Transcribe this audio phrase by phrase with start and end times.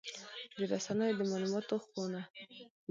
[0.57, 2.21] د رسنیو د مالوماتو خونه